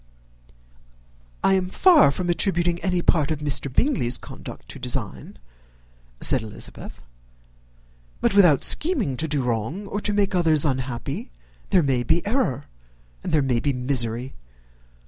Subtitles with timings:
[1.43, 3.71] "I am far from attributing any part of Mr.
[3.71, 5.37] Bingley's conduct to design,"
[6.19, 7.03] said Elizabeth;
[8.19, 11.29] "but, without scheming to do wrong, or to make others unhappy,
[11.69, 12.63] there may be error
[13.23, 14.33] and there may be misery.